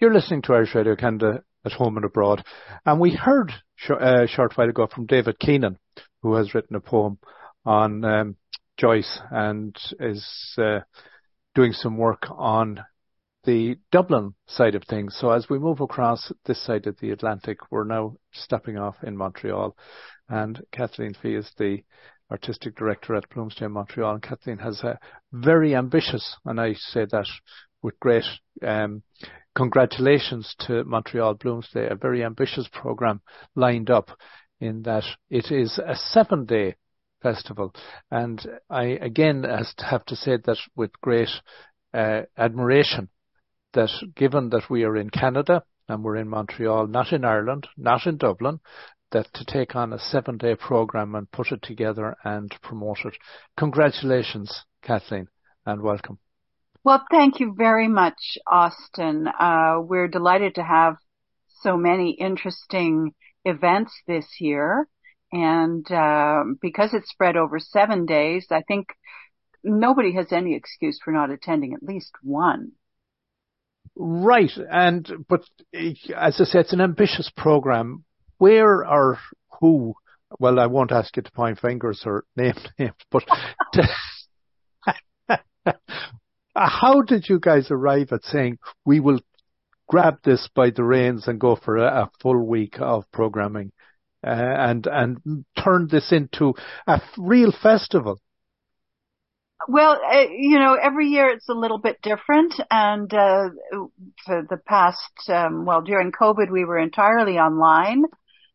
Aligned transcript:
You're 0.00 0.12
listening 0.12 0.42
to 0.42 0.54
Irish 0.54 0.74
Radio 0.74 0.96
Canada 0.96 1.44
at 1.64 1.70
home 1.70 1.96
and 1.96 2.04
abroad. 2.04 2.44
And 2.84 2.98
we 2.98 3.14
heard 3.14 3.52
sh- 3.76 3.90
uh, 3.92 4.24
a 4.24 4.26
short 4.26 4.56
while 4.56 4.68
ago 4.68 4.88
from 4.92 5.06
David 5.06 5.38
Keenan, 5.38 5.78
who 6.20 6.34
has 6.34 6.52
written 6.52 6.74
a 6.74 6.80
poem 6.80 7.18
on 7.64 8.04
um, 8.04 8.36
Joyce 8.76 9.20
and 9.30 9.76
is 10.00 10.26
uh, 10.58 10.80
doing 11.54 11.72
some 11.72 11.96
work 11.96 12.26
on 12.28 12.80
the 13.44 13.76
Dublin 13.92 14.34
side 14.48 14.74
of 14.74 14.82
things. 14.82 15.16
So 15.16 15.30
as 15.30 15.48
we 15.48 15.60
move 15.60 15.80
across 15.80 16.32
this 16.44 16.60
side 16.64 16.88
of 16.88 16.98
the 16.98 17.12
Atlantic, 17.12 17.58
we're 17.70 17.84
now 17.84 18.16
stepping 18.32 18.76
off 18.76 18.96
in 19.04 19.16
Montreal. 19.16 19.76
And 20.28 20.60
Kathleen 20.72 21.14
Fee 21.14 21.36
is 21.36 21.52
the 21.56 21.84
artistic 22.32 22.74
director 22.74 23.14
at 23.14 23.30
Bloomsday 23.30 23.70
Montreal. 23.70 24.14
And 24.14 24.22
Kathleen 24.22 24.58
has 24.58 24.80
a 24.82 24.98
very 25.32 25.76
ambitious, 25.76 26.36
and 26.44 26.60
I 26.60 26.74
say 26.74 27.06
that 27.12 27.28
with 27.80 28.00
great 28.00 28.24
um, 28.66 29.04
congratulations 29.54 30.54
to 30.66 30.84
Montreal 30.84 31.36
Bloomsday, 31.36 31.90
a 31.90 31.96
very 31.96 32.24
ambitious 32.24 32.68
program 32.72 33.20
lined 33.54 33.90
up 33.90 34.10
in 34.60 34.82
that 34.82 35.04
it 35.30 35.50
is 35.50 35.78
a 35.78 35.94
seven 35.96 36.46
day 36.46 36.76
festival. 37.22 37.74
And 38.10 38.40
I 38.68 38.84
again 38.84 39.44
have 39.44 40.04
to 40.06 40.16
say 40.16 40.38
that 40.44 40.58
with 40.76 41.00
great 41.00 41.30
uh, 41.92 42.22
admiration 42.36 43.08
that 43.72 43.90
given 44.14 44.50
that 44.50 44.70
we 44.70 44.84
are 44.84 44.96
in 44.96 45.10
Canada 45.10 45.62
and 45.88 46.02
we're 46.02 46.16
in 46.16 46.28
Montreal, 46.28 46.86
not 46.86 47.12
in 47.12 47.24
Ireland, 47.24 47.66
not 47.76 48.06
in 48.06 48.16
Dublin, 48.16 48.60
that 49.12 49.32
to 49.34 49.44
take 49.44 49.76
on 49.76 49.92
a 49.92 49.98
seven 49.98 50.38
day 50.38 50.54
program 50.56 51.14
and 51.14 51.30
put 51.30 51.52
it 51.52 51.62
together 51.62 52.16
and 52.24 52.54
promote 52.62 52.98
it. 53.04 53.14
Congratulations, 53.56 54.64
Kathleen, 54.82 55.28
and 55.66 55.82
welcome. 55.82 56.18
Well, 56.84 57.02
thank 57.10 57.40
you 57.40 57.54
very 57.56 57.88
much, 57.88 58.36
Austin. 58.46 59.26
Uh, 59.26 59.76
we're 59.80 60.08
delighted 60.08 60.56
to 60.56 60.62
have 60.62 60.96
so 61.62 61.78
many 61.78 62.10
interesting 62.10 63.14
events 63.46 63.92
this 64.06 64.26
year. 64.38 64.86
And 65.32 65.90
uh, 65.90 66.44
because 66.60 66.92
it's 66.92 67.10
spread 67.10 67.36
over 67.36 67.58
seven 67.58 68.04
days, 68.04 68.46
I 68.50 68.60
think 68.68 68.88
nobody 69.64 70.14
has 70.14 70.30
any 70.30 70.54
excuse 70.54 71.00
for 71.02 71.10
not 71.10 71.30
attending 71.30 71.72
at 71.72 71.82
least 71.82 72.12
one. 72.22 72.72
Right. 73.96 74.52
And, 74.70 75.24
but 75.26 75.40
as 75.72 76.38
I 76.38 76.44
said, 76.44 76.60
it's 76.60 76.72
an 76.74 76.82
ambitious 76.82 77.30
program. 77.34 78.04
Where 78.36 78.86
or 78.86 79.18
who, 79.58 79.94
well, 80.38 80.60
I 80.60 80.66
won't 80.66 80.92
ask 80.92 81.16
you 81.16 81.22
to 81.22 81.32
point 81.32 81.60
fingers 81.60 82.02
or 82.04 82.24
name 82.36 82.54
names, 82.78 82.92
but 83.10 83.24
how 86.54 87.02
did 87.02 87.28
you 87.28 87.40
guys 87.40 87.70
arrive 87.70 88.12
at 88.12 88.24
saying 88.24 88.58
we 88.84 89.00
will 89.00 89.20
grab 89.88 90.18
this 90.24 90.48
by 90.54 90.70
the 90.70 90.84
reins 90.84 91.28
and 91.28 91.40
go 91.40 91.56
for 91.56 91.76
a, 91.76 92.02
a 92.02 92.10
full 92.20 92.46
week 92.46 92.76
of 92.80 93.04
programming 93.12 93.72
uh, 94.26 94.30
and 94.30 94.86
and 94.86 95.44
turn 95.62 95.88
this 95.90 96.12
into 96.12 96.54
a 96.86 97.00
real 97.18 97.52
festival? 97.52 98.18
Well, 99.66 99.98
uh, 100.04 100.26
you 100.30 100.58
know, 100.58 100.74
every 100.74 101.08
year 101.08 101.30
it's 101.30 101.48
a 101.48 101.54
little 101.54 101.78
bit 101.78 102.02
different, 102.02 102.54
and 102.70 103.12
uh, 103.12 103.48
for 104.26 104.46
the 104.48 104.58
past, 104.66 105.28
um, 105.28 105.64
well, 105.64 105.80
during 105.80 106.12
COVID, 106.12 106.50
we 106.50 106.64
were 106.64 106.78
entirely 106.78 107.38
online, 107.38 108.02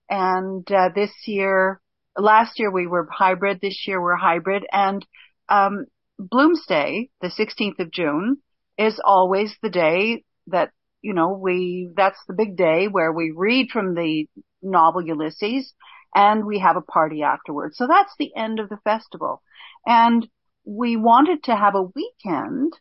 and 0.09 0.69
uh, 0.72 0.89
this 0.94 1.11
year, 1.25 1.81
last 2.16 2.59
year 2.59 2.72
we 2.72 2.86
were 2.86 3.08
hybrid. 3.11 3.59
This 3.59 3.86
year 3.88 4.02
we're 4.02 4.17
hybrid, 4.17 4.66
and 4.72 5.03
um, 5.47 5.86
Bloomsday, 6.20 7.09
the 7.22 7.30
16th 7.30 7.80
of 7.80 7.92
June, 7.92 8.38
is 8.78 9.00
always 9.03 9.56
the 9.62 9.70
day 9.70 10.23
that, 10.48 10.72
you 11.02 11.14
know, 11.14 11.34
we, 11.34 11.89
that's 11.95 12.20
the 12.28 12.34
big 12.34 12.58
day 12.58 12.88
where 12.88 13.12
we 13.12 13.34
read 13.36 13.70
from 13.72 13.95
the 13.95 14.28
novel 14.62 15.02
Ulysses 15.06 15.73
and 16.14 16.45
we 16.45 16.59
have 16.59 16.75
a 16.75 16.81
party 16.81 17.24
afterwards. 17.24 17.78
So 17.78 17.88
that's 17.88 18.13
the 18.18 18.31
end 18.35 18.59
of 18.59 18.69
the 18.69 18.80
festival. 18.84 19.41
And 19.85 20.28
we 20.66 20.97
wanted 20.97 21.44
to 21.44 21.56
have 21.56 21.75
a 21.75 21.84
weekend 21.84 22.74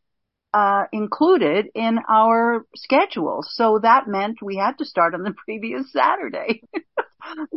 uh, 0.52 0.84
included 0.92 1.66
in 1.74 1.98
our 2.08 2.66
schedule. 2.74 3.44
So 3.48 3.80
that 3.82 4.08
meant 4.08 4.38
we 4.42 4.56
had 4.56 4.78
to 4.78 4.84
start 4.84 5.14
on 5.14 5.22
the 5.22 5.34
previous 5.44 5.92
Saturday. 5.92 6.62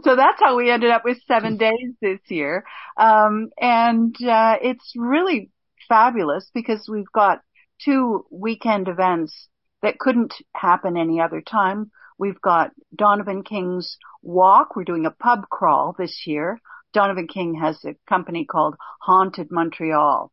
so 0.04 0.16
that's 0.16 0.40
how 0.40 0.58
we 0.58 0.70
ended 0.70 0.92
up 0.92 1.04
with 1.06 1.18
seven 1.28 1.58
days 1.58 1.96
this 2.02 2.20
year. 2.28 2.66
Um, 2.98 3.50
and 3.60 4.16
uh, 4.24 4.58
it's 4.62 4.94
really 4.96 5.50
fabulous 5.92 6.50
because 6.54 6.88
we've 6.90 7.12
got 7.14 7.42
two 7.84 8.26
weekend 8.32 8.88
events 8.88 9.50
that 9.82 10.00
couldn't 10.00 10.34
happen 10.56 10.96
any 10.96 11.20
other 11.20 11.42
time. 11.42 11.92
We've 12.18 12.40
got 12.40 12.72
Donovan 12.96 13.44
King's 13.44 13.98
walk. 14.22 14.76
We're 14.76 14.86
doing 14.86 15.06
a 15.06 15.12
pub 15.12 15.50
crawl 15.50 15.94
this 15.98 16.24
year. 16.26 16.62
Donovan 16.94 17.28
King 17.28 17.56
has 17.56 17.84
a 17.84 17.98
company 18.08 18.46
called 18.46 18.76
Haunted 19.02 19.52
Montreal, 19.52 20.32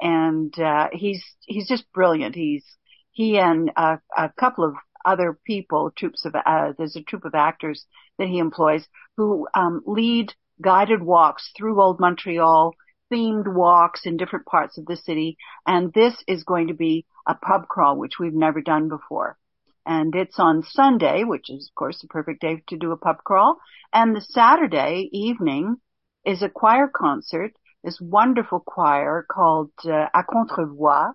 and 0.00 0.56
uh, 0.60 0.88
he's 0.92 1.24
he's 1.40 1.66
just 1.66 1.92
brilliant. 1.92 2.36
He's 2.36 2.64
he 3.10 3.36
and 3.38 3.72
a, 3.76 3.98
a 4.16 4.30
couple 4.38 4.64
of 4.64 4.74
other 5.04 5.36
people, 5.44 5.90
troops 5.90 6.24
of 6.24 6.36
uh, 6.36 6.72
there's 6.78 6.94
a 6.94 7.02
troupe 7.02 7.24
of 7.24 7.34
actors 7.34 7.84
that 8.18 8.28
he 8.28 8.38
employs 8.38 8.86
who 9.16 9.48
um, 9.54 9.82
lead 9.86 10.34
guided 10.62 11.02
walks 11.02 11.50
through 11.56 11.82
Old 11.82 11.98
Montreal 11.98 12.74
themed 13.10 13.52
walks 13.52 14.06
in 14.06 14.16
different 14.16 14.46
parts 14.46 14.78
of 14.78 14.86
the 14.86 14.96
city. 14.96 15.36
And 15.66 15.92
this 15.92 16.14
is 16.26 16.44
going 16.44 16.68
to 16.68 16.74
be 16.74 17.06
a 17.26 17.34
pub 17.34 17.68
crawl, 17.68 17.96
which 17.96 18.18
we've 18.18 18.34
never 18.34 18.60
done 18.60 18.88
before. 18.88 19.36
And 19.86 20.14
it's 20.14 20.38
on 20.38 20.62
Sunday, 20.62 21.24
which 21.24 21.50
is 21.50 21.68
of 21.70 21.74
course 21.74 22.00
the 22.00 22.08
perfect 22.08 22.40
day 22.42 22.62
to 22.68 22.76
do 22.76 22.92
a 22.92 22.96
pub 22.96 23.18
crawl. 23.24 23.58
And 23.92 24.14
the 24.14 24.20
Saturday 24.20 25.08
evening 25.12 25.76
is 26.24 26.42
a 26.42 26.48
choir 26.48 26.88
concert, 26.94 27.52
this 27.82 27.98
wonderful 28.00 28.60
choir 28.60 29.26
called 29.30 29.72
uh, 29.84 30.06
À 30.14 30.24
Contrevoix. 30.30 31.12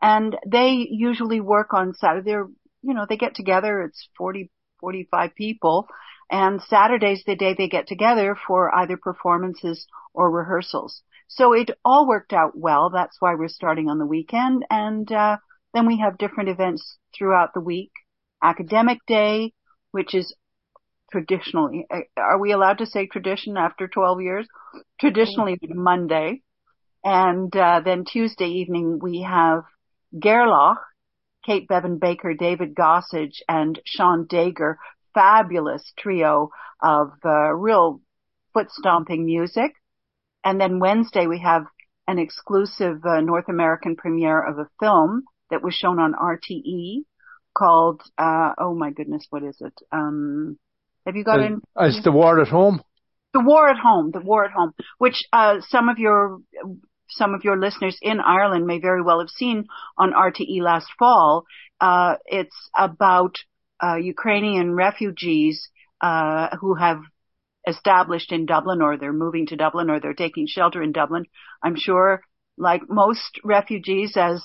And 0.00 0.36
they 0.46 0.86
usually 0.88 1.40
work 1.40 1.74
on 1.74 1.94
Saturday. 1.94 2.30
They're, 2.30 2.48
you 2.82 2.94
know, 2.94 3.06
they 3.08 3.16
get 3.16 3.34
together. 3.34 3.82
It's 3.82 4.08
40, 4.16 4.50
45 4.80 5.34
people. 5.34 5.88
And 6.30 6.60
Saturday's 6.62 7.22
the 7.26 7.36
day 7.36 7.54
they 7.54 7.68
get 7.68 7.86
together 7.86 8.36
for 8.46 8.74
either 8.74 8.96
performances 8.96 9.86
or 10.12 10.30
rehearsals. 10.30 11.02
So 11.28 11.52
it 11.52 11.70
all 11.84 12.06
worked 12.06 12.32
out 12.32 12.56
well. 12.56 12.90
That's 12.90 13.20
why 13.20 13.34
we're 13.34 13.48
starting 13.48 13.88
on 13.88 13.98
the 13.98 14.06
weekend. 14.06 14.64
And, 14.70 15.10
uh, 15.10 15.38
then 15.74 15.86
we 15.86 15.98
have 15.98 16.18
different 16.18 16.48
events 16.48 16.98
throughout 17.16 17.52
the 17.52 17.60
week. 17.60 17.92
Academic 18.42 18.98
Day, 19.06 19.52
which 19.90 20.14
is 20.14 20.34
traditionally, 21.10 21.86
uh, 21.90 22.00
are 22.16 22.38
we 22.38 22.52
allowed 22.52 22.78
to 22.78 22.86
say 22.86 23.06
tradition 23.06 23.56
after 23.56 23.88
12 23.88 24.20
years? 24.22 24.48
Traditionally 25.00 25.54
mm-hmm. 25.54 25.82
Monday. 25.82 26.42
And, 27.04 27.54
uh, 27.54 27.80
then 27.84 28.04
Tuesday 28.04 28.48
evening 28.48 28.98
we 29.00 29.22
have 29.22 29.64
Gerlach, 30.18 30.78
Kate 31.44 31.68
Bevan 31.68 31.98
Baker, 31.98 32.34
David 32.34 32.74
Gossage, 32.74 33.40
and 33.48 33.80
Sean 33.84 34.26
Dagher, 34.26 34.76
fabulous 35.14 35.92
trio 35.98 36.50
of, 36.80 37.12
uh, 37.24 37.52
real 37.52 38.00
foot 38.52 38.70
stomping 38.70 39.24
music. 39.24 39.72
And 40.46 40.60
then 40.60 40.78
Wednesday 40.78 41.26
we 41.26 41.40
have 41.40 41.64
an 42.06 42.20
exclusive 42.20 43.04
uh, 43.04 43.20
North 43.20 43.48
American 43.48 43.96
premiere 43.96 44.40
of 44.40 44.58
a 44.60 44.68
film 44.78 45.24
that 45.50 45.60
was 45.60 45.74
shown 45.74 45.98
on 45.98 46.12
RTE 46.14 47.02
called, 47.52 48.00
uh, 48.16 48.52
oh 48.56 48.72
my 48.72 48.92
goodness, 48.92 49.26
what 49.30 49.42
is 49.42 49.56
it? 49.60 49.74
Um, 49.90 50.56
have 51.04 51.16
you 51.16 51.24
got 51.24 51.40
it? 51.40 51.52
Uh, 51.74 51.86
it's 51.86 52.04
The 52.04 52.12
War 52.12 52.40
at 52.40 52.46
Home. 52.46 52.80
The 53.34 53.40
War 53.40 53.68
at 53.68 53.76
Home, 53.76 54.12
The 54.12 54.20
War 54.20 54.44
at 54.44 54.52
Home, 54.52 54.72
which, 54.98 55.24
uh, 55.32 55.56
some 55.68 55.88
of 55.88 55.98
your, 55.98 56.38
some 57.08 57.34
of 57.34 57.42
your 57.42 57.58
listeners 57.58 57.98
in 58.00 58.20
Ireland 58.20 58.66
may 58.68 58.78
very 58.78 59.02
well 59.02 59.18
have 59.18 59.30
seen 59.30 59.66
on 59.98 60.12
RTE 60.12 60.60
last 60.60 60.86
fall. 60.96 61.44
Uh, 61.80 62.14
it's 62.26 62.56
about, 62.78 63.34
uh, 63.82 63.96
Ukrainian 63.96 64.74
refugees, 64.74 65.68
uh, 66.00 66.56
who 66.60 66.74
have 66.74 67.00
established 67.66 68.32
in 68.32 68.46
Dublin 68.46 68.82
or 68.82 68.96
they're 68.96 69.12
moving 69.12 69.46
to 69.46 69.56
Dublin 69.56 69.90
or 69.90 70.00
they're 70.00 70.14
taking 70.14 70.46
shelter 70.46 70.82
in 70.82 70.92
Dublin. 70.92 71.24
I'm 71.62 71.76
sure 71.76 72.22
like 72.56 72.82
most 72.88 73.40
refugees 73.44 74.16
as 74.16 74.42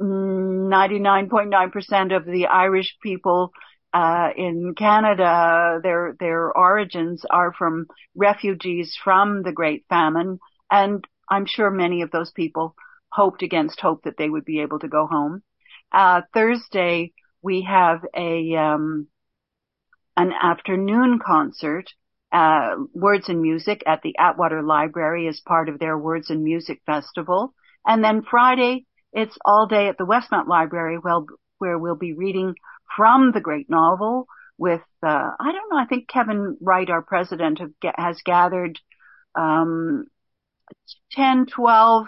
99.9% 0.00 2.16
of 2.16 2.24
the 2.24 2.46
Irish 2.46 2.96
people 3.02 3.52
uh, 3.92 4.28
in 4.36 4.74
Canada, 4.76 5.80
their 5.82 6.14
their 6.20 6.52
origins 6.52 7.24
are 7.30 7.52
from 7.54 7.86
refugees 8.14 8.96
from 9.02 9.42
the 9.42 9.52
Great 9.52 9.86
Famine, 9.88 10.38
and 10.70 11.02
I'm 11.28 11.46
sure 11.46 11.70
many 11.70 12.02
of 12.02 12.10
those 12.10 12.30
people 12.30 12.74
hoped 13.10 13.42
against 13.42 13.80
hope 13.80 14.02
that 14.02 14.18
they 14.18 14.28
would 14.28 14.44
be 14.44 14.60
able 14.60 14.78
to 14.80 14.88
go 14.88 15.06
home. 15.06 15.42
Uh, 15.90 16.20
Thursday 16.34 17.14
we 17.40 17.62
have 17.62 18.04
a 18.14 18.54
um, 18.56 19.08
an 20.18 20.32
afternoon 20.32 21.18
concert 21.24 21.90
uh, 22.32 22.76
Words 22.92 23.28
and 23.28 23.40
Music 23.40 23.82
at 23.86 24.02
the 24.02 24.16
Atwater 24.18 24.62
Library 24.62 25.28
as 25.28 25.40
part 25.40 25.68
of 25.68 25.78
their 25.78 25.96
Words 25.96 26.30
and 26.30 26.42
Music 26.42 26.80
Festival. 26.86 27.54
And 27.86 28.02
then 28.02 28.22
Friday, 28.28 28.86
it's 29.12 29.36
all 29.44 29.66
day 29.66 29.88
at 29.88 29.96
the 29.98 30.04
Westmount 30.04 30.48
Library 30.48 30.96
where, 30.96 31.20
where 31.58 31.78
we'll 31.78 31.96
be 31.96 32.12
reading 32.12 32.54
from 32.96 33.32
the 33.32 33.40
great 33.40 33.70
novel 33.70 34.26
with, 34.58 34.82
uh, 35.02 35.30
I 35.38 35.52
don't 35.52 35.70
know, 35.70 35.78
I 35.78 35.86
think 35.86 36.08
Kevin 36.08 36.56
Wright, 36.60 36.90
our 36.90 37.02
president, 37.02 37.60
has 37.96 38.20
gathered, 38.24 38.78
um, 39.34 40.06
10, 41.12 41.46
12, 41.46 42.06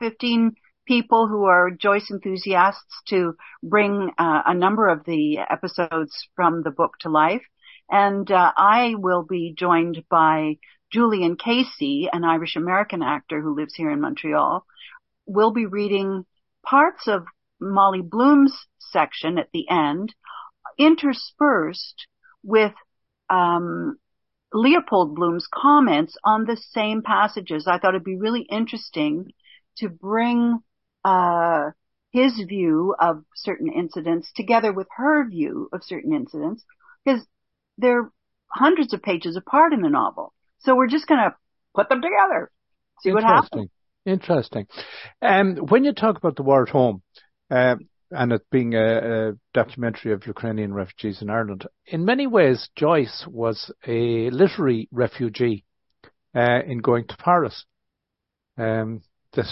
15 0.00 0.52
people 0.86 1.28
who 1.28 1.44
are 1.44 1.70
Joyce 1.70 2.10
enthusiasts 2.10 3.02
to 3.08 3.34
bring 3.62 4.10
uh, 4.18 4.42
a 4.46 4.54
number 4.54 4.88
of 4.88 5.04
the 5.04 5.38
episodes 5.50 6.12
from 6.36 6.62
the 6.62 6.70
book 6.70 6.92
to 7.00 7.10
life. 7.10 7.42
And 7.90 8.30
uh, 8.30 8.52
I 8.56 8.94
will 8.96 9.22
be 9.22 9.54
joined 9.56 10.04
by 10.10 10.58
Julian 10.92 11.36
Casey, 11.36 12.08
an 12.12 12.24
Irish 12.24 12.56
American 12.56 13.02
actor 13.02 13.40
who 13.40 13.54
lives 13.54 13.74
here 13.74 13.90
in 13.90 14.00
Montreal. 14.00 14.64
We'll 15.26 15.52
be 15.52 15.66
reading 15.66 16.24
parts 16.64 17.08
of 17.08 17.24
Molly 17.60 18.02
Bloom's 18.02 18.54
section 18.78 19.38
at 19.38 19.48
the 19.52 19.68
end, 19.68 20.14
interspersed 20.78 22.06
with 22.42 22.72
um, 23.28 23.98
Leopold 24.52 25.14
Bloom's 25.14 25.46
comments 25.52 26.16
on 26.24 26.44
the 26.44 26.56
same 26.56 27.02
passages. 27.02 27.66
I 27.66 27.78
thought 27.78 27.94
it'd 27.94 28.04
be 28.04 28.16
really 28.16 28.42
interesting 28.42 29.32
to 29.78 29.88
bring 29.88 30.58
uh, 31.04 31.70
his 32.12 32.40
view 32.48 32.94
of 32.98 33.24
certain 33.34 33.70
incidents 33.72 34.30
together 34.34 34.72
with 34.72 34.88
her 34.96 35.28
view 35.28 35.68
of 35.72 35.84
certain 35.84 36.14
incidents 36.14 36.64
because 37.04 37.26
they're 37.78 38.10
hundreds 38.48 38.92
of 38.92 39.02
pages 39.02 39.36
apart 39.36 39.72
in 39.72 39.80
the 39.80 39.88
novel. 39.88 40.34
So 40.60 40.74
we're 40.74 40.88
just 40.88 41.06
going 41.06 41.20
to 41.20 41.34
put 41.74 41.88
them 41.88 42.02
together, 42.02 42.50
see 43.00 43.12
what 43.12 43.22
happens. 43.22 43.70
Interesting. 44.04 44.66
Um, 45.22 45.56
when 45.56 45.84
you 45.84 45.92
talk 45.92 46.16
about 46.16 46.36
the 46.36 46.42
war 46.42 46.62
at 46.62 46.70
home, 46.70 47.02
uh, 47.50 47.76
and 48.10 48.32
it 48.32 48.42
being 48.50 48.74
a, 48.74 49.30
a, 49.30 49.32
documentary 49.52 50.12
of 50.12 50.26
Ukrainian 50.26 50.72
refugees 50.72 51.20
in 51.20 51.28
Ireland, 51.28 51.66
in 51.86 52.04
many 52.04 52.26
ways, 52.26 52.70
Joyce 52.74 53.26
was 53.28 53.70
a 53.86 54.30
literary 54.30 54.88
refugee 54.90 55.64
uh, 56.34 56.60
in 56.66 56.78
going 56.78 57.06
to 57.08 57.16
Paris. 57.16 57.64
Um, 58.56 59.02
this, 59.34 59.48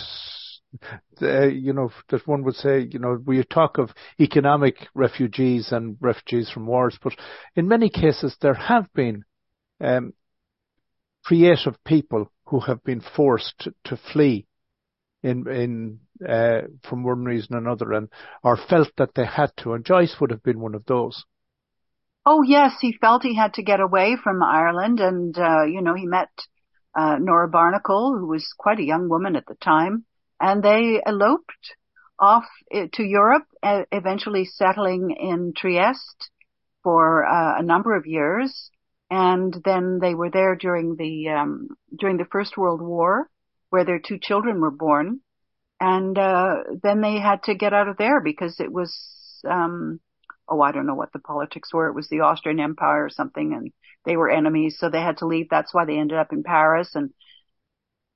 you 1.21 1.73
know, 1.73 1.91
that 2.11 2.27
one 2.27 2.43
would 2.45 2.57
say, 2.57 2.89
you 2.91 2.99
know, 2.99 3.19
we 3.25 3.43
talk 3.45 3.79
of 3.79 3.91
economic 4.21 4.89
refugees 4.95 5.73
and 5.73 5.97
refugees 6.01 6.51
from 6.51 6.67
wars, 6.67 6.99
but 7.03 7.15
in 7.55 7.69
many 7.69 7.89
cases 7.89 8.37
there 8.41 8.55
have 8.55 8.93
been 8.93 9.25
um, 9.81 10.13
creative 11.25 11.83
people 11.85 12.31
who 12.47 12.61
have 12.61 12.83
been 12.85 13.01
forced 13.01 13.69
to 13.85 13.97
flee 14.13 14.47
in 15.23 15.49
in 15.49 16.01
uh, 16.27 16.63
from 16.89 17.03
one 17.03 17.25
reason 17.25 17.57
or 17.57 17.59
another, 17.59 17.93
and 17.93 18.09
or 18.43 18.57
felt 18.57 18.89
that 18.97 19.15
they 19.15 19.27
had 19.27 19.51
to. 19.59 19.73
And 19.73 19.85
Joyce 19.85 20.17
would 20.21 20.31
have 20.31 20.43
been 20.43 20.61
one 20.61 20.75
of 20.75 20.85
those. 20.87 21.25
Oh 22.25 22.43
yes, 22.43 22.73
he 22.81 22.97
felt 23.01 23.23
he 23.23 23.37
had 23.37 23.55
to 23.55 23.63
get 23.63 23.81
away 23.81 24.17
from 24.23 24.43
Ireland, 24.43 25.01
and 25.01 25.37
uh, 25.37 25.65
you 25.65 25.83
know 25.83 25.95
he 25.95 26.07
met 26.07 26.31
uh, 26.97 27.17
Nora 27.21 27.49
Barnacle, 27.49 28.17
who 28.19 28.27
was 28.27 28.47
quite 28.57 28.79
a 28.79 28.85
young 28.85 29.09
woman 29.09 29.37
at 29.37 29.47
the 29.47 29.57
time, 29.57 30.06
and 30.41 30.63
they 30.63 31.01
eloped 31.05 31.77
off 32.19 32.45
uh, 32.75 32.87
to 32.95 33.03
Europe, 33.03 33.47
eventually 33.63 34.45
settling 34.45 35.11
in 35.11 35.53
Trieste 35.57 36.31
for 36.83 37.27
uh, 37.27 37.59
a 37.59 37.63
number 37.63 37.97
of 37.97 38.07
years, 38.07 38.71
and 39.11 39.55
then 39.65 39.99
they 40.01 40.15
were 40.15 40.31
there 40.31 40.57
during 40.57 40.97
the 40.97 41.29
um, 41.29 41.69
during 41.99 42.17
the 42.17 42.29
First 42.31 42.57
World 42.57 42.81
War, 42.81 43.29
where 43.71 43.85
their 43.85 43.99
two 44.01 44.19
children 44.21 44.61
were 44.61 44.71
born, 44.71 45.21
and 45.81 46.19
uh, 46.19 46.57
then 46.83 47.01
they 47.01 47.19
had 47.19 47.43
to 47.45 47.55
get 47.55 47.73
out 47.73 47.89
of 47.89 47.97
there 47.97 48.21
because 48.21 48.61
it 48.61 48.73
was 48.73 48.95
um, 49.49 50.01
oh 50.49 50.61
I 50.61 50.73
don't 50.73 50.87
know 50.87 50.95
what 50.95 51.13
the 51.13 51.19
politics 51.19 51.73
were. 51.73 51.89
It 51.89 51.95
was 51.95 52.09
the 52.09 52.21
Austrian 52.21 52.61
Empire 52.61 53.05
or 53.05 53.11
something, 53.11 53.53
and 53.53 53.73
they 54.05 54.17
were 54.17 54.31
enemies, 54.31 54.77
so 54.79 54.89
they 54.89 55.01
had 55.01 55.19
to 55.19 55.27
leave. 55.27 55.49
That's 55.51 55.75
why 55.75 55.85
they 55.85 55.99
ended 55.99 56.19
up 56.19 56.33
in 56.33 56.43
Paris 56.43 56.91
and. 56.95 57.11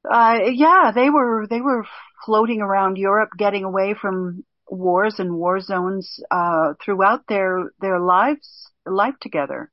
Uh, 0.09 0.39
yeah, 0.53 0.93
they 0.95 1.11
were, 1.11 1.47
they 1.49 1.61
were 1.61 1.85
floating 2.25 2.61
around 2.61 2.97
Europe, 2.97 3.31
getting 3.37 3.65
away 3.65 3.95
from 3.95 4.45
wars 4.69 5.17
and 5.19 5.35
war 5.35 5.61
zones, 5.61 6.21
uh, 6.31 6.75
throughout 6.83 7.27
their, 7.29 7.73
their 7.81 8.01
lives, 8.01 8.71
life 8.87 9.15
together. 9.21 9.71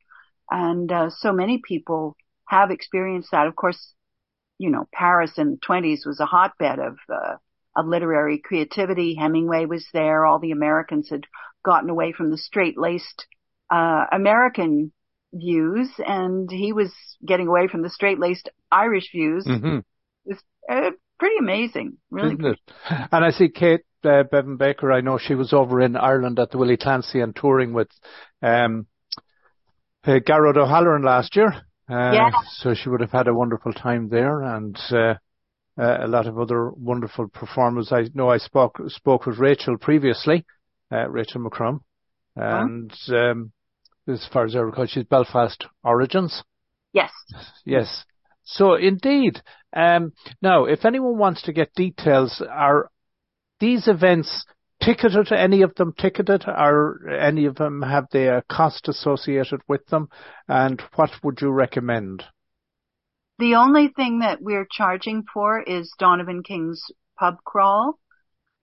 And, 0.49 0.91
uh, 0.91 1.09
so 1.09 1.31
many 1.31 1.61
people 1.65 2.15
have 2.47 2.71
experienced 2.71 3.31
that. 3.31 3.47
Of 3.47 3.55
course, 3.55 3.93
you 4.57 4.69
know, 4.69 4.87
Paris 4.93 5.33
in 5.37 5.51
the 5.51 5.57
20s 5.57 6.05
was 6.05 6.19
a 6.19 6.25
hotbed 6.25 6.79
of, 6.79 6.97
uh, 7.13 7.35
of 7.75 7.85
literary 7.85 8.39
creativity. 8.39 9.15
Hemingway 9.15 9.65
was 9.65 9.85
there. 9.93 10.25
All 10.25 10.39
the 10.39 10.51
Americans 10.51 11.09
had 11.09 11.25
gotten 11.63 11.89
away 11.89 12.11
from 12.11 12.31
the 12.31 12.37
straight-laced, 12.37 13.25
uh, 13.69 14.05
American 14.11 14.91
views 15.33 15.89
and 16.05 16.49
he 16.49 16.73
was 16.73 16.91
getting 17.25 17.47
away 17.47 17.67
from 17.67 17.81
the 17.81 17.89
straight-laced 17.89 18.49
Irish 18.71 19.11
views. 19.11 19.45
Mm-hmm. 19.45 19.79
It's 20.27 20.41
uh, 20.69 20.91
pretty 21.19 21.37
amazing, 21.39 21.97
really. 22.09 22.33
Isn't 22.33 22.45
it? 22.45 22.59
And 23.11 23.25
I 23.25 23.31
see 23.31 23.49
Kate 23.49 23.81
uh, 24.03 24.23
Bevan 24.23 24.57
Baker, 24.57 24.91
I 24.91 25.01
know 25.01 25.17
she 25.17 25.35
was 25.35 25.53
over 25.53 25.81
in 25.81 25.95
Ireland 25.95 26.39
at 26.39 26.51
the 26.51 26.57
Willie 26.57 26.77
Clancy 26.77 27.19
and 27.19 27.35
touring 27.35 27.73
with, 27.73 27.89
um, 28.41 28.87
uh, 30.05 30.19
Garrod 30.25 30.57
O'Halloran 30.57 31.03
last 31.03 31.35
year. 31.35 31.53
Uh, 31.89 32.11
yeah. 32.11 32.31
So 32.57 32.73
she 32.73 32.89
would 32.89 33.01
have 33.01 33.11
had 33.11 33.27
a 33.27 33.33
wonderful 33.33 33.73
time 33.73 34.09
there 34.09 34.41
and, 34.41 34.77
uh, 34.91 35.15
uh, 35.79 35.97
a 36.01 36.07
lot 36.07 36.27
of 36.27 36.39
other 36.39 36.71
wonderful 36.71 37.27
performers. 37.27 37.91
I 37.91 38.05
know 38.13 38.29
I 38.29 38.37
spoke, 38.37 38.79
spoke 38.87 39.25
with 39.25 39.37
Rachel 39.37 39.77
previously, 39.77 40.45
uh, 40.91 41.07
Rachel 41.09 41.41
McCrum, 41.41 41.81
and, 42.35 42.91
huh? 43.07 43.15
um, 43.15 43.51
as 44.07 44.25
far 44.31 44.45
as 44.45 44.55
I 44.55 44.59
recall, 44.59 44.85
she's 44.85 45.03
Belfast 45.03 45.65
origins. 45.83 46.43
Yes. 46.93 47.11
Yes. 47.65 48.05
So 48.49 48.75
indeed, 48.75 49.41
um, 49.75 50.13
now 50.41 50.63
if 50.65 50.85
anyone 50.85 51.17
wants 51.17 51.41
to 51.43 51.51
get 51.51 51.73
details, 51.73 52.41
are 52.49 52.89
these 53.59 53.89
events 53.89 54.45
ticketed? 54.81 55.33
Any 55.33 55.63
of 55.63 55.75
them 55.75 55.93
ticketed? 55.97 56.45
Are 56.47 57.09
any 57.09 57.43
of 57.45 57.55
them 57.55 57.81
have 57.81 58.05
they 58.11 58.29
a 58.29 58.43
cost 58.49 58.87
associated 58.87 59.59
with 59.67 59.85
them? 59.87 60.07
And 60.47 60.81
what 60.95 61.11
would 61.23 61.41
you 61.41 61.49
recommend? 61.49 62.23
The 63.37 63.55
only 63.55 63.89
thing 63.89 64.19
that 64.19 64.41
we're 64.41 64.65
charging 64.71 65.25
for 65.31 65.61
is 65.61 65.93
Donovan 65.99 66.41
King's 66.41 66.81
pub 67.19 67.43
crawl. 67.43 67.99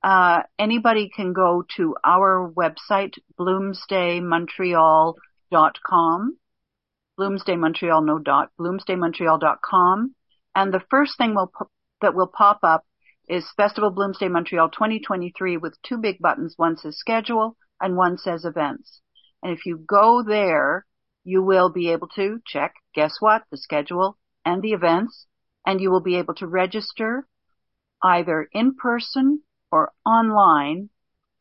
Uh, 0.03 0.45
anybody 0.59 1.11
can 1.15 1.35
go 1.35 1.63
to 1.77 1.95
our 2.03 2.51
website, 2.51 3.19
bloomsdaymontreal.com, 3.39 6.37
Bloomsday 7.19 7.59
Montreal, 7.59 8.03
no 8.03 8.19
dot, 8.19 8.51
bloomsdaymontreal.com. 8.59 10.15
And 10.55 10.73
the 10.73 10.83
first 10.91 11.17
thing 11.19 11.35
will, 11.35 11.51
that 12.01 12.15
will 12.15 12.31
pop 12.33 12.61
up 12.63 12.85
is 13.29 13.51
Festival 13.57 13.91
Bloomsday 13.91 14.31
Montreal 14.31 14.71
2023 14.71 15.57
with 15.57 15.77
two 15.83 15.99
big 15.99 16.19
buttons. 16.21 16.55
One 16.57 16.77
says 16.77 16.99
schedule 16.99 17.57
and 17.81 17.97
one 17.97 18.19
says 18.19 18.45
events. 18.45 19.01
And 19.43 19.53
if 19.53 19.67
you 19.67 19.79
go 19.79 20.23
there, 20.23 20.87
you 21.25 21.43
will 21.43 21.71
be 21.71 21.91
able 21.91 22.09
to 22.17 22.41
check, 22.47 22.75
guess 22.95 23.17
what, 23.21 23.43
the 23.51 23.57
schedule 23.57 24.19
and 24.45 24.63
the 24.63 24.73
events, 24.73 25.27
and 25.67 25.81
you 25.81 25.91
will 25.91 26.03
be 26.03 26.17
able 26.17 26.35
to 26.35 26.47
register 26.47 27.27
either 28.03 28.49
in 28.53 28.75
person 28.75 29.43
or 29.73 29.93
online 30.05 30.91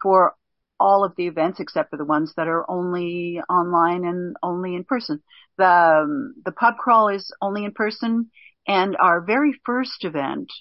for 0.01 0.35
all 0.79 1.03
of 1.03 1.15
the 1.15 1.27
events 1.27 1.59
except 1.59 1.89
for 1.89 1.97
the 1.97 2.05
ones 2.05 2.33
that 2.35 2.47
are 2.47 2.69
only 2.69 3.39
online 3.49 4.05
and 4.05 4.35
only 4.43 4.75
in 4.75 4.83
person. 4.83 5.21
The 5.57 6.03
um, 6.03 6.35
the 6.43 6.51
pub 6.51 6.75
crawl 6.77 7.09
is 7.09 7.31
only 7.41 7.65
in 7.65 7.73
person, 7.73 8.29
and 8.67 8.95
our 8.99 9.21
very 9.21 9.53
first 9.65 10.03
event, 10.03 10.51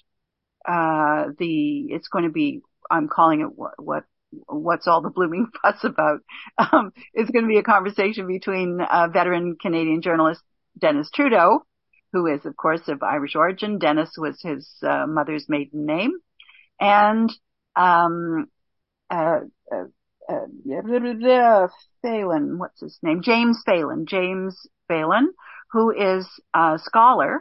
uh, 0.67 1.25
the 1.37 1.87
it's 1.89 2.07
going 2.07 2.25
to 2.25 2.31
be 2.31 2.61
I'm 2.89 3.07
calling 3.07 3.41
it 3.41 3.49
what, 3.55 3.73
what 3.77 4.03
what's 4.47 4.87
all 4.87 5.01
the 5.01 5.09
blooming 5.09 5.47
fuss 5.61 5.83
about? 5.83 6.19
Um, 6.57 6.91
it's 7.13 7.31
going 7.31 7.45
to 7.45 7.49
be 7.49 7.57
a 7.57 7.63
conversation 7.63 8.27
between 8.27 8.79
uh, 8.81 9.07
veteran 9.11 9.57
Canadian 9.61 10.01
journalist 10.01 10.41
Dennis 10.77 11.09
Trudeau, 11.13 11.65
who 12.13 12.27
is 12.27 12.45
of 12.45 12.55
course 12.55 12.87
of 12.87 13.03
Irish 13.03 13.35
origin. 13.35 13.79
Dennis 13.79 14.11
was 14.17 14.39
his 14.41 14.69
uh, 14.87 15.05
mother's 15.07 15.45
maiden 15.49 15.85
name, 15.85 16.11
and 16.79 17.31
um, 17.75 18.47
uh, 19.09 19.39
uh, 20.29 21.67
Phelan, 22.01 22.57
what's 22.59 22.81
his 22.81 22.97
name? 23.01 23.21
James 23.23 23.61
Phelan. 23.65 24.05
James 24.07 24.67
Phelan, 24.87 25.33
who 25.71 25.91
is 25.91 26.27
a 26.53 26.79
scholar 26.81 27.39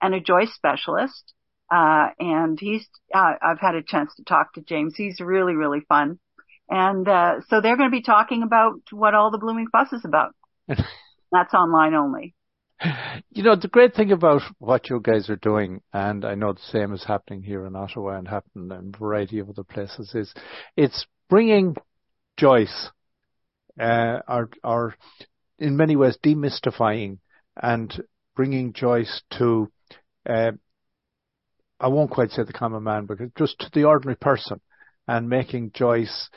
and 0.00 0.14
a 0.14 0.20
Joyce 0.20 0.52
specialist. 0.54 1.34
Uh, 1.70 2.08
and 2.18 2.58
he's, 2.60 2.86
uh, 3.14 3.34
I've 3.40 3.60
had 3.60 3.74
a 3.74 3.82
chance 3.82 4.14
to 4.16 4.24
talk 4.24 4.54
to 4.54 4.60
James. 4.60 4.94
He's 4.96 5.20
really, 5.20 5.54
really 5.54 5.80
fun. 5.88 6.18
And, 6.68 7.08
uh, 7.08 7.40
so 7.48 7.60
they're 7.60 7.76
going 7.76 7.90
to 7.90 7.96
be 7.96 8.02
talking 8.02 8.42
about 8.42 8.80
what 8.90 9.14
all 9.14 9.30
the 9.30 9.38
blooming 9.38 9.68
fuss 9.72 9.92
is 9.92 10.04
about. 10.04 10.34
That's 10.68 11.54
online 11.54 11.94
only. 11.94 12.34
You 13.30 13.44
know, 13.44 13.56
the 13.56 13.68
great 13.68 13.94
thing 13.94 14.12
about 14.12 14.42
what 14.58 14.90
you 14.90 15.00
guys 15.00 15.30
are 15.30 15.36
doing, 15.36 15.82
and 15.92 16.24
I 16.24 16.34
know 16.34 16.52
the 16.52 16.60
same 16.72 16.92
is 16.92 17.04
happening 17.04 17.42
here 17.42 17.64
in 17.64 17.76
Ottawa 17.76 18.16
and 18.18 18.26
happening 18.26 18.70
in 18.70 18.92
a 18.94 18.98
variety 18.98 19.38
of 19.38 19.48
other 19.48 19.62
places, 19.62 20.12
is 20.14 20.34
it's 20.76 21.06
bringing 21.30 21.76
Joyce 22.36 22.90
uh, 23.78 24.20
are 24.26 24.48
are 24.62 24.94
in 25.58 25.76
many 25.76 25.96
ways 25.96 26.18
demystifying 26.22 27.18
and 27.56 28.02
bringing 28.34 28.72
Joyce 28.72 29.22
to 29.38 29.70
uh, 30.28 30.52
I 31.82 31.88
won't 31.88 32.12
quite 32.12 32.30
say 32.30 32.44
the 32.44 32.52
common 32.52 32.84
man, 32.84 33.06
but 33.06 33.18
just 33.36 33.58
to 33.58 33.70
the 33.74 33.84
ordinary 33.84 34.16
person 34.16 34.60
and 35.08 35.28
making 35.28 35.72
Joyce 35.74 36.30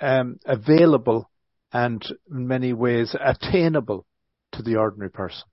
um, 0.00 0.38
available 0.44 1.30
and 1.72 2.04
in 2.30 2.48
many 2.48 2.72
ways 2.72 3.14
attainable 3.18 4.04
to 4.52 4.62
the 4.62 4.76
ordinary 4.76 5.10
person. 5.10 5.44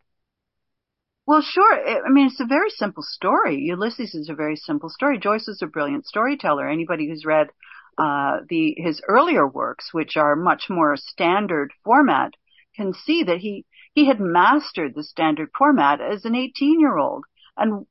Well, 1.27 1.43
sure. 1.43 1.74
I 1.74 2.09
mean, 2.09 2.27
it's 2.27 2.39
a 2.39 2.45
very 2.45 2.69
simple 2.69 3.03
story. 3.03 3.57
Ulysses 3.59 4.13
is 4.13 4.29
a 4.29 4.35
very 4.35 4.55
simple 4.55 4.89
story. 4.89 5.19
Joyce 5.19 5.47
is 5.47 5.62
a 5.62 5.67
brilliant 5.67 6.05
storyteller. 6.05 6.67
Anybody 6.67 7.07
who's 7.07 7.25
read 7.25 7.47
uh, 7.97 8.39
the 8.49 8.75
his 8.77 9.01
earlier 9.07 9.47
works, 9.47 9.89
which 9.93 10.17
are 10.17 10.35
much 10.35 10.65
more 10.69 10.95
standard 10.97 11.71
format, 11.83 12.31
can 12.75 12.93
see 12.93 13.23
that 13.23 13.37
he 13.37 13.65
he 13.93 14.07
had 14.07 14.19
mastered 14.19 14.93
the 14.95 15.03
standard 15.03 15.49
format 15.57 16.01
as 16.01 16.25
an 16.25 16.35
18 16.35 16.79
year 16.79 16.97
old. 16.97 17.23
And 17.57 17.85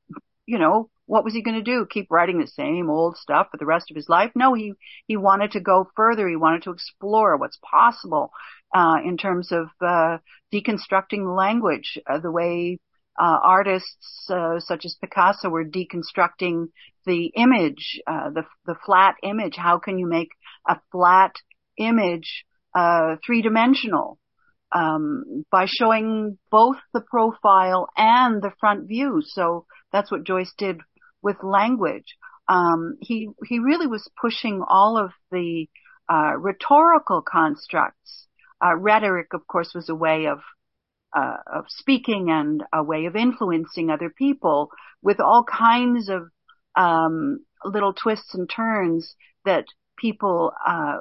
you 0.45 0.59
know, 0.59 0.89
what 1.07 1.23
was 1.23 1.33
he 1.33 1.41
going 1.41 1.57
to 1.57 1.63
do? 1.63 1.87
Keep 1.89 2.11
writing 2.11 2.39
the 2.39 2.47
same 2.47 2.89
old 2.89 3.17
stuff 3.17 3.47
for 3.51 3.57
the 3.57 3.65
rest 3.65 3.89
of 3.89 3.95
his 3.95 4.09
life? 4.09 4.31
No, 4.35 4.53
he 4.53 4.73
he 5.07 5.17
wanted 5.17 5.51
to 5.51 5.59
go 5.59 5.89
further. 5.95 6.27
He 6.27 6.35
wanted 6.35 6.63
to 6.63 6.71
explore 6.71 7.37
what's 7.37 7.59
possible 7.69 8.31
uh, 8.73 8.97
in 9.03 9.17
terms 9.17 9.51
of 9.51 9.67
uh, 9.81 10.17
deconstructing 10.53 11.35
language, 11.35 11.97
uh, 12.07 12.19
the 12.19 12.31
way 12.31 12.79
uh, 13.19 13.39
artists 13.41 14.29
uh, 14.29 14.59
such 14.59 14.85
as 14.85 14.97
Picasso 14.99 15.49
were 15.49 15.65
deconstructing 15.65 16.67
the 17.05 17.31
image, 17.35 18.01
uh, 18.07 18.29
the 18.31 18.43
the 18.65 18.75
flat 18.85 19.15
image. 19.23 19.55
How 19.55 19.79
can 19.79 19.97
you 19.97 20.07
make 20.07 20.29
a 20.67 20.77
flat 20.91 21.33
image 21.77 22.45
uh, 22.73 23.15
three 23.25 23.41
dimensional? 23.41 24.17
Um, 24.71 25.45
by 25.51 25.67
showing 25.67 26.37
both 26.51 26.77
the 26.93 26.99
profile 26.99 27.87
and 27.95 28.41
the 28.41 28.51
front 28.59 28.87
view. 28.87 29.21
So 29.23 29.65
that's 29.93 30.11
what 30.11 30.25
Joyce 30.25 30.53
did 30.57 30.81
with 31.21 31.37
language. 31.43 32.17
Um, 32.47 32.97
he 32.99 33.29
he 33.47 33.59
really 33.59 33.87
was 33.87 34.09
pushing 34.19 34.63
all 34.67 34.97
of 34.97 35.11
the 35.31 35.67
uh, 36.09 36.33
rhetorical 36.37 37.21
constructs. 37.21 38.27
Uh, 38.63 38.75
rhetoric, 38.75 39.27
of 39.33 39.47
course, 39.47 39.73
was 39.73 39.89
a 39.89 39.95
way 39.95 40.27
of 40.27 40.39
uh, 41.15 41.37
of 41.53 41.65
speaking 41.69 42.29
and 42.29 42.63
a 42.73 42.83
way 42.83 43.05
of 43.05 43.15
influencing 43.15 43.89
other 43.89 44.09
people 44.09 44.69
with 45.01 45.19
all 45.19 45.43
kinds 45.43 46.09
of 46.09 46.23
um, 46.75 47.45
little 47.63 47.93
twists 47.93 48.33
and 48.33 48.49
turns 48.49 49.15
that 49.45 49.65
people 49.97 50.51
uh, 50.65 50.97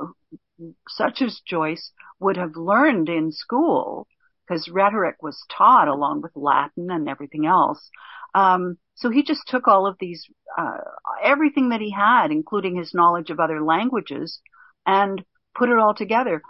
such 0.88 1.20
as 1.22 1.40
Joyce 1.46 1.92
would 2.20 2.36
have 2.36 2.56
learned 2.56 3.08
in 3.08 3.32
school 3.32 4.06
because 4.46 4.68
rhetoric 4.68 5.22
was 5.22 5.42
taught 5.56 5.88
along 5.88 6.20
with 6.22 6.32
Latin 6.34 6.90
and 6.90 7.08
everything 7.08 7.46
else. 7.46 7.90
Um, 8.34 8.78
so 8.94 9.10
he 9.10 9.22
just 9.22 9.42
took 9.46 9.66
all 9.66 9.86
of 9.86 9.96
these, 9.98 10.26
uh, 10.56 10.78
everything 11.22 11.70
that 11.70 11.80
he 11.80 11.90
had, 11.90 12.30
including 12.30 12.76
his 12.76 12.94
knowledge 12.94 13.30
of 13.30 13.40
other 13.40 13.62
languages, 13.62 14.40
and 14.86 15.24
put 15.56 15.68
it 15.68 15.78
all 15.78 15.94
together, 15.94 16.42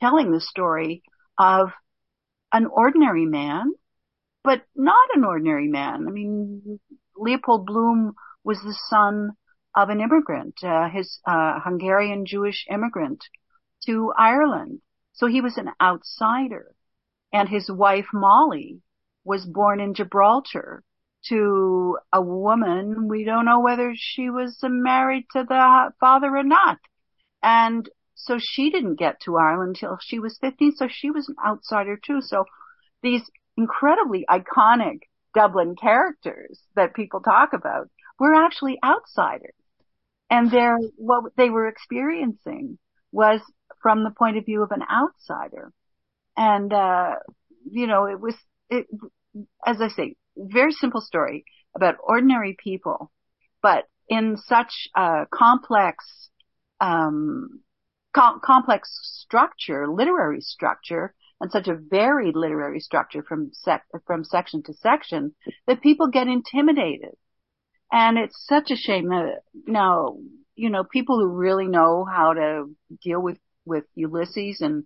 telling 0.00 0.32
the 0.32 0.40
story 0.40 1.02
of 1.38 1.70
an 2.52 2.66
ordinary 2.66 3.26
man, 3.26 3.72
but 4.42 4.62
not 4.74 5.08
an 5.14 5.24
ordinary 5.24 5.68
man. 5.68 6.06
I 6.08 6.10
mean, 6.10 6.80
Leopold 7.16 7.66
Bloom 7.66 8.14
was 8.44 8.60
the 8.60 8.78
son 8.88 9.30
of 9.74 9.88
an 9.88 10.00
immigrant, 10.00 10.62
uh, 10.62 10.88
his 10.88 11.18
uh, 11.26 11.60
Hungarian 11.60 12.26
Jewish 12.26 12.66
immigrant 12.70 13.24
to 13.86 14.12
Ireland. 14.16 14.80
So 15.12 15.26
he 15.26 15.40
was 15.40 15.56
an 15.56 15.70
outsider. 15.80 16.74
And 17.32 17.48
his 17.48 17.68
wife 17.68 18.06
Molly 18.12 18.80
was 19.24 19.44
born 19.44 19.80
in 19.80 19.94
Gibraltar 19.94 20.84
to 21.28 21.98
a 22.12 22.22
woman. 22.22 23.08
We 23.08 23.24
don't 23.24 23.46
know 23.46 23.60
whether 23.60 23.94
she 23.96 24.30
was 24.30 24.58
married 24.62 25.26
to 25.32 25.44
the 25.48 25.92
father 25.98 26.36
or 26.36 26.44
not. 26.44 26.78
And 27.42 27.88
so 28.14 28.38
she 28.38 28.70
didn't 28.70 28.98
get 28.98 29.20
to 29.22 29.36
Ireland 29.36 29.76
until 29.76 29.98
she 30.00 30.18
was 30.18 30.38
15, 30.40 30.76
so 30.76 30.86
she 30.88 31.10
was 31.10 31.28
an 31.28 31.36
outsider 31.44 31.98
too. 32.02 32.20
So 32.20 32.44
these 33.02 33.22
incredibly 33.56 34.24
iconic 34.30 35.00
Dublin 35.34 35.74
characters 35.74 36.60
that 36.76 36.94
people 36.94 37.20
talk 37.20 37.52
about 37.52 37.88
were 38.18 38.34
actually 38.34 38.78
outsiders. 38.84 39.54
And 40.30 40.50
their, 40.50 40.78
what 40.96 41.32
they 41.36 41.50
were 41.50 41.68
experiencing 41.68 42.78
was 43.12 43.40
from 43.82 44.04
the 44.04 44.10
point 44.10 44.36
of 44.36 44.44
view 44.44 44.62
of 44.62 44.70
an 44.70 44.82
outsider. 44.82 45.72
And, 46.36 46.72
uh, 46.72 47.16
you 47.70 47.86
know, 47.86 48.06
it 48.06 48.20
was, 48.20 48.34
it, 48.70 48.86
as 49.64 49.80
I 49.80 49.88
say, 49.88 50.16
very 50.36 50.72
simple 50.72 51.00
story 51.00 51.44
about 51.76 51.96
ordinary 52.02 52.56
people, 52.58 53.10
but 53.62 53.84
in 54.08 54.36
such 54.36 54.88
a 54.96 55.26
complex, 55.30 56.04
um, 56.80 57.60
com- 58.14 58.40
complex 58.44 58.90
structure, 59.02 59.88
literary 59.88 60.40
structure, 60.40 61.14
and 61.40 61.50
such 61.50 61.68
a 61.68 61.74
varied 61.74 62.36
literary 62.36 62.80
structure 62.80 63.22
from 63.22 63.50
sec- 63.52 63.86
from 64.06 64.24
section 64.24 64.62
to 64.64 64.72
section 64.74 65.34
that 65.66 65.82
people 65.82 66.08
get 66.08 66.26
intimidated. 66.26 67.14
And 67.92 68.18
it's 68.18 68.44
such 68.46 68.70
a 68.70 68.76
shame 68.76 69.08
that 69.08 69.42
now, 69.66 70.16
you 70.56 70.70
know, 70.70 70.84
people 70.84 71.18
who 71.18 71.28
really 71.28 71.68
know 71.68 72.04
how 72.04 72.32
to 72.34 72.74
deal 73.02 73.20
with, 73.20 73.38
with 73.64 73.84
Ulysses 73.94 74.60
and, 74.60 74.84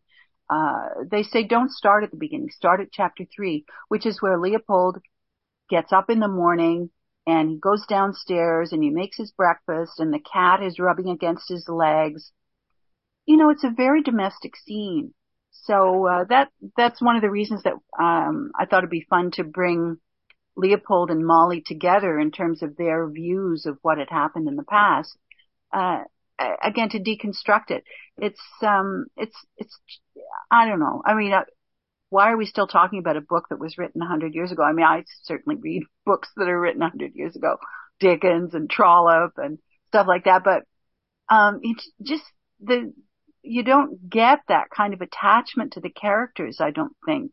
uh, 0.51 1.05
they 1.11 1.23
say 1.23 1.45
don't 1.45 1.71
start 1.71 2.05
at 2.05 2.11
the 2.11 2.17
beginning, 2.17 2.51
start 2.51 2.81
at 2.81 2.93
chapter 2.93 3.25
three, 3.35 3.65
which 3.89 4.07
is 4.07 4.23
where 4.23 4.39
Leopold 4.39 4.99
gets 5.69 5.93
up 5.93 6.09
in 6.09 6.21
the 6.21 6.29
morning 6.29 6.91
and 7.27 7.51
he 7.51 7.59
goes 7.59 7.85
downstairs 7.87 8.73
and 8.73 8.83
he 8.83 8.89
makes 8.89 9.19
his 9.19 9.31
breakfast 9.33 10.01
and 10.01 10.13
the 10.13 10.21
cat 10.21 10.63
is 10.63 10.79
rubbing 10.79 11.11
against 11.11 11.49
his 11.49 11.69
legs 11.69 12.33
you 13.29 13.37
know, 13.37 13.51
it's 13.51 13.63
a 13.63 13.71
very 13.71 14.03
domestic 14.03 14.57
scene. 14.57 15.13
So 15.51 16.07
uh, 16.07 16.25
that 16.31 16.49
that's 16.79 17.03
one 17.03 17.17
of 17.17 17.23
the 17.23 17.31
reasons 17.31 17.63
that 17.63 17.75
um, 18.01 18.53
I 18.59 18.65
thought 18.65 18.79
it'd 18.79 18.91
be 18.91 19.07
fun 19.09 19.33
to 19.33 19.45
bring 19.45 19.99
Leopold 20.59 21.11
and 21.11 21.25
Molly 21.25 21.63
together 21.65 22.19
in 22.19 22.33
terms 22.33 22.63
of 22.63 22.77
their 22.77 23.09
views 23.09 23.65
of 23.65 23.79
what 23.83 23.99
had 23.99 24.11
happened 24.11 24.49
in 24.49 24.57
the 24.57 24.65
past. 24.65 25.17
Uh, 25.73 26.03
again, 26.63 26.89
to 26.91 26.99
deconstruct 26.99 27.71
it, 27.71 27.85
it's 28.19 28.41
um, 28.63 29.07
it's 29.17 29.37
it's 29.57 29.79
I 30.51 30.69
don't 30.69 30.81
know. 30.81 31.01
I 31.07 31.15
mean, 31.15 31.33
uh, 31.33 31.45
why 32.11 32.33
are 32.33 32.37
we 32.37 32.45
still 32.45 32.67
talking 32.67 32.99
about 32.99 33.17
a 33.17 33.21
book 33.21 33.47
that 33.51 33.61
was 33.61 33.79
written 33.79 34.03
a 34.03 34.09
hundred 34.09 34.35
years 34.35 34.51
ago? 34.51 34.65
I 34.65 34.73
mean, 34.73 34.85
I 34.85 35.05
certainly 35.23 35.61
read 35.61 35.85
books 36.05 36.29
that 36.37 36.49
are 36.49 36.61
written 36.61 36.83
a 36.83 36.91
hundred 36.91 37.15
years 37.15 37.37
ago, 37.37 37.59
Dickens 38.01 38.53
and 38.55 38.69
Trollope 38.69 39.35
and 39.37 39.59
stuff 39.89 40.09
like 40.09 40.25
that. 40.25 40.43
But 40.43 40.65
um, 41.33 41.61
it's 41.63 41.89
just 42.03 42.25
the 42.61 42.93
you 43.43 43.63
don't 43.63 44.11
get 44.11 44.41
that 44.49 44.71
kind 44.77 44.93
of 44.93 45.03
attachment 45.03 45.75
to 45.75 45.81
the 45.81 45.91
characters, 45.91 46.59
I 46.61 46.73
don't 46.73 46.97
think, 47.07 47.31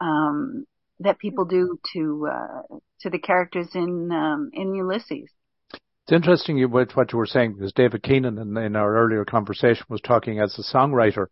um, 0.00 0.64
that 1.00 1.18
people 1.18 1.44
do 1.44 1.78
to, 1.92 2.28
uh, 2.30 2.76
to 3.00 3.10
the 3.10 3.18
characters 3.18 3.68
in, 3.74 4.10
um, 4.12 4.50
in 4.52 4.74
Ulysses. 4.74 5.30
It's 5.72 6.14
interesting 6.14 6.58
what, 6.70 6.96
what 6.96 7.12
you 7.12 7.18
were 7.18 7.26
saying 7.26 7.54
because 7.54 7.72
David 7.74 8.02
Keenan 8.02 8.38
in, 8.38 8.56
in 8.56 8.76
our 8.76 8.96
earlier 8.96 9.24
conversation 9.24 9.84
was 9.90 10.00
talking 10.00 10.40
as 10.40 10.58
a 10.58 10.76
songwriter, 10.76 11.26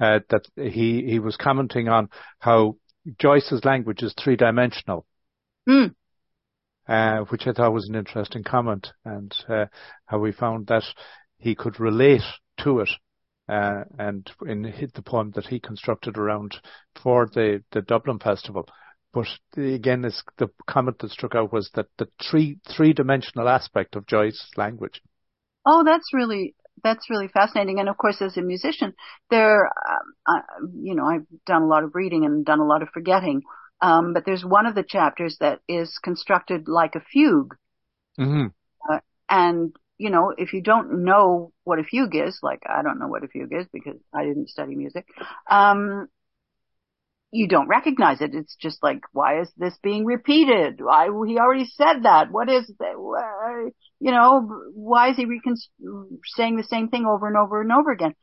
uh, 0.00 0.20
that 0.28 0.44
he, 0.54 1.04
he 1.06 1.18
was 1.18 1.36
commenting 1.36 1.88
on 1.88 2.10
how 2.38 2.76
Joyce's 3.18 3.64
language 3.64 4.02
is 4.02 4.14
three 4.22 4.36
dimensional. 4.36 5.06
Mm. 5.68 5.94
Uh, 6.86 7.18
which 7.28 7.46
I 7.46 7.52
thought 7.52 7.72
was 7.72 7.88
an 7.88 7.94
interesting 7.94 8.44
comment 8.44 8.88
and, 9.04 9.34
uh, 9.48 9.66
how 10.06 10.18
we 10.18 10.32
found 10.32 10.68
that 10.68 10.84
he 11.36 11.54
could 11.54 11.80
relate 11.80 12.22
to 12.64 12.80
it 12.80 12.88
uh, 13.48 13.84
and 13.98 14.30
in 14.46 14.62
the 14.62 15.02
poem 15.02 15.32
that 15.34 15.46
he 15.46 15.60
constructed 15.60 16.18
around 16.18 16.56
for 17.02 17.26
the, 17.26 17.62
the 17.72 17.82
Dublin 17.82 18.18
Festival. 18.18 18.68
But 19.12 19.26
again, 19.56 20.02
the 20.02 20.48
comment 20.66 20.98
that 20.98 21.10
struck 21.10 21.34
out 21.34 21.52
was 21.52 21.70
that 21.74 21.86
the 21.96 22.08
three 22.30 22.58
three 22.76 22.92
dimensional 22.92 23.48
aspect 23.48 23.96
of 23.96 24.06
Joyce's 24.06 24.50
language. 24.56 25.00
Oh, 25.64 25.82
that's 25.84 26.12
really 26.12 26.54
that's 26.82 27.10
really 27.10 27.28
fascinating. 27.28 27.80
And 27.80 27.88
of 27.88 27.96
course, 27.96 28.20
as 28.20 28.36
a 28.36 28.42
musician, 28.42 28.94
there, 29.30 29.66
um, 29.66 30.14
uh, 30.26 30.66
you 30.74 30.94
know, 30.94 31.06
I've 31.06 31.26
done 31.46 31.62
a 31.62 31.66
lot 31.66 31.84
of 31.84 31.94
reading 31.94 32.24
and 32.24 32.44
done 32.44 32.60
a 32.60 32.66
lot 32.66 32.82
of 32.82 32.88
forgetting. 32.92 33.42
Um, 33.80 34.12
but 34.12 34.24
there's 34.26 34.44
one 34.44 34.66
of 34.66 34.74
the 34.74 34.82
chapters 34.82 35.36
that 35.40 35.60
is 35.68 35.98
constructed 36.02 36.68
like 36.68 36.94
a 36.94 37.00
fugue. 37.00 37.54
Mm-hmm. 38.18 38.46
Uh, 38.90 38.98
and 39.28 39.74
you 39.98 40.10
know, 40.10 40.32
if 40.36 40.52
you 40.52 40.62
don't 40.62 41.04
know 41.04 41.52
what 41.64 41.80
a 41.80 41.84
fugue 41.84 42.14
is, 42.14 42.38
like 42.42 42.62
I 42.68 42.82
don't 42.82 42.98
know 42.98 43.08
what 43.08 43.24
a 43.24 43.28
fugue 43.28 43.52
is 43.52 43.66
because 43.72 43.98
I 44.12 44.24
didn't 44.24 44.48
study 44.48 44.74
music, 44.74 45.06
um, 45.50 46.08
you 47.30 47.46
don't 47.46 47.68
recognize 47.68 48.20
it. 48.20 48.34
It's 48.34 48.56
just 48.56 48.82
like, 48.82 49.00
why 49.12 49.40
is 49.42 49.50
this 49.56 49.74
being 49.82 50.04
repeated? 50.04 50.80
Why 50.80 51.08
he 51.26 51.38
already 51.38 51.66
said 51.66 52.04
that? 52.04 52.30
What 52.30 52.48
is 52.48 52.70
that? 52.78 53.70
You 54.00 54.10
know, 54.10 54.48
why 54.74 55.10
is 55.10 55.16
he 55.16 55.26
recon- 55.26 55.56
saying 56.36 56.56
the 56.56 56.64
same 56.64 56.88
thing 56.88 57.04
over 57.04 57.26
and 57.26 57.36
over 57.36 57.60
and 57.60 57.72
over 57.72 57.90
again? 57.90 58.14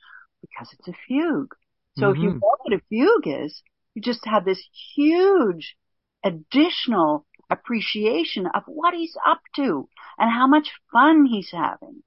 Because 0.41 0.69
it's 0.73 0.87
a 0.87 0.93
fugue. 1.07 1.53
So 1.97 2.05
mm-hmm. 2.05 2.11
if 2.11 2.23
you 2.23 2.29
know 2.31 2.39
what 2.63 2.73
a 2.73 2.81
fugue 2.89 3.43
is, 3.45 3.61
you 3.93 4.01
just 4.01 4.25
have 4.25 4.45
this 4.45 4.63
huge 4.95 5.75
additional 6.23 7.25
appreciation 7.49 8.47
of 8.47 8.63
what 8.65 8.93
he's 8.93 9.15
up 9.27 9.41
to 9.55 9.87
and 10.17 10.31
how 10.31 10.47
much 10.47 10.69
fun 10.91 11.25
he's 11.25 11.51
having. 11.51 12.03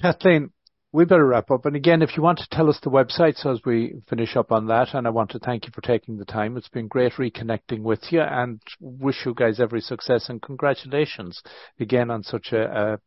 Kathleen, 0.00 0.50
we 0.94 1.04
better 1.04 1.26
wrap 1.26 1.50
up. 1.50 1.66
And 1.66 1.74
again, 1.74 2.02
if 2.02 2.16
you 2.16 2.22
want 2.22 2.38
to 2.38 2.46
tell 2.52 2.70
us 2.70 2.78
the 2.80 2.88
websites 2.88 3.44
as 3.44 3.60
we 3.66 3.94
finish 4.08 4.36
up 4.36 4.52
on 4.52 4.68
that, 4.68 4.94
and 4.94 5.08
I 5.08 5.10
want 5.10 5.30
to 5.32 5.40
thank 5.40 5.66
you 5.66 5.72
for 5.74 5.80
taking 5.80 6.18
the 6.18 6.24
time. 6.24 6.56
It's 6.56 6.68
been 6.68 6.86
great 6.86 7.14
reconnecting 7.14 7.80
with 7.80 8.12
you 8.12 8.20
and 8.20 8.60
wish 8.78 9.26
you 9.26 9.34
guys 9.34 9.58
every 9.58 9.80
success 9.80 10.28
and 10.28 10.40
congratulations 10.40 11.42
again 11.80 12.12
on 12.12 12.22
such 12.22 12.52
a, 12.52 12.62
a 12.92 12.98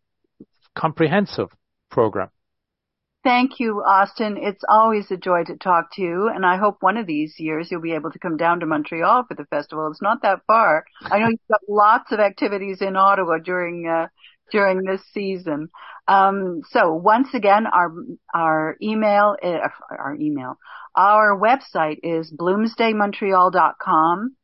comprehensive 0.77 1.47
program. 1.89 2.29
Thank 3.23 3.57
you, 3.57 3.81
Austin. 3.85 4.35
It's 4.37 4.63
always 4.67 5.09
a 5.09 5.17
joy 5.17 5.45
to 5.45 5.55
talk 5.55 5.87
to 5.93 6.01
you, 6.01 6.27
and 6.27 6.45
I 6.45 6.57
hope 6.57 6.77
one 6.81 6.97
of 6.97 7.07
these 7.07 7.35
years 7.37 7.69
you'll 7.71 7.81
be 7.81 7.93
able 7.93 8.11
to 8.11 8.19
come 8.19 8.35
down 8.35 8.59
to 8.59 8.65
Montreal 8.65 9.23
for 9.29 9.35
the 9.35 9.45
festival. 9.45 9.89
It's 9.89 10.01
not 10.01 10.21
that 10.23 10.41
far. 10.45 10.83
I 11.03 11.19
know 11.19 11.29
you've 11.29 11.39
got 11.49 11.61
lots 11.69 12.11
of 12.11 12.19
activities 12.19 12.81
in 12.81 12.97
Ottawa 12.97 13.37
during 13.37 13.87
uh, 13.87 14.07
during 14.51 14.83
this 14.83 15.01
season. 15.13 15.69
Um, 16.07 16.61
so 16.71 16.93
once 16.93 17.29
again, 17.33 17.67
our 17.67 17.93
our 18.33 18.77
email, 18.81 19.35
uh, 19.43 19.67
our 19.91 20.15
email, 20.19 20.57
our 20.95 21.37
website 21.37 21.99
is 22.03 22.31
bloomsdaymontreal.com. 22.31 24.35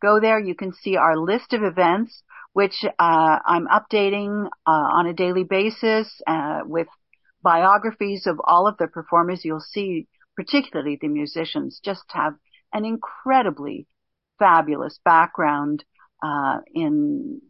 Go 0.00 0.20
there, 0.20 0.40
you 0.40 0.56
can 0.56 0.72
see 0.72 0.96
our 0.96 1.16
list 1.16 1.52
of 1.52 1.62
events, 1.62 2.24
which 2.52 2.84
uh, 2.84 3.38
I'm 3.46 3.68
updating 3.68 4.46
uh, 4.66 4.70
on 4.70 5.06
a 5.06 5.14
daily 5.14 5.44
basis 5.44 6.20
uh, 6.26 6.60
with 6.64 6.88
biographies 7.42 8.26
of 8.26 8.40
all 8.42 8.66
of 8.66 8.76
the 8.78 8.86
performers, 8.86 9.44
you'll 9.44 9.60
see, 9.60 10.06
particularly 10.36 10.98
the 11.00 11.08
musicians, 11.08 11.80
just 11.84 12.04
have 12.08 12.34
an 12.72 12.84
incredibly 12.84 13.86
fabulous 14.38 14.98
background 15.04 15.84
uh, 16.22 16.58
in 16.74 17.40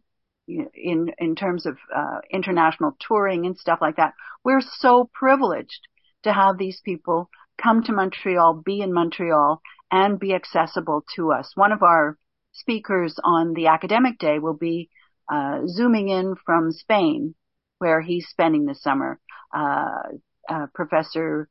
in 0.47 1.11
in 1.17 1.35
terms 1.35 1.65
of 1.65 1.77
uh, 1.95 2.19
international 2.31 2.95
touring 2.99 3.45
and 3.45 3.57
stuff 3.57 3.79
like 3.81 3.97
that. 3.97 4.13
We're 4.43 4.61
so 4.61 5.09
privileged 5.13 5.87
to 6.23 6.33
have 6.33 6.57
these 6.57 6.81
people 6.83 7.29
come 7.61 7.83
to 7.83 7.93
Montreal, 7.93 8.61
be 8.65 8.81
in 8.81 8.93
Montreal, 8.93 9.61
and 9.91 10.19
be 10.19 10.33
accessible 10.33 11.03
to 11.15 11.31
us. 11.31 11.51
One 11.55 11.71
of 11.71 11.83
our 11.83 12.17
speakers 12.51 13.15
on 13.23 13.53
the 13.53 13.67
academic 13.67 14.19
day 14.19 14.39
will 14.39 14.57
be 14.57 14.89
uh, 15.31 15.61
zooming 15.67 16.09
in 16.09 16.35
from 16.45 16.71
Spain, 16.71 17.35
where 17.79 18.01
he's 18.01 18.27
spending 18.27 18.65
the 18.65 18.75
summer 18.75 19.19
uh, 19.55 20.03
uh, 20.49 20.67
Professor 20.73 21.49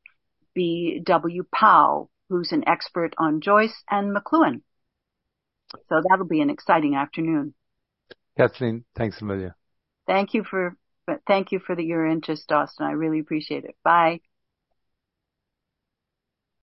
B.W. 0.53 1.43
Powell, 1.53 2.11
who's 2.29 2.51
an 2.51 2.67
expert 2.67 3.13
on 3.17 3.41
Joyce 3.41 3.83
and 3.89 4.15
McLuhan. 4.15 4.61
So 5.89 6.01
that'll 6.07 6.27
be 6.27 6.41
an 6.41 6.51
exciting 6.51 6.95
afternoon. 6.95 7.55
Kathleen, 8.37 8.85
thanks 8.95 9.21
a 9.21 9.25
million. 9.25 9.53
Thank 10.07 10.33
you 10.33 10.43
for 10.43 10.77
thank 11.27 11.51
you 11.51 11.59
for 11.59 11.75
the, 11.75 11.83
your 11.83 12.05
interest, 12.05 12.51
Austin. 12.51 12.85
I 12.85 12.91
really 12.91 13.19
appreciate 13.19 13.65
it. 13.65 13.75
Bye. 13.83 14.21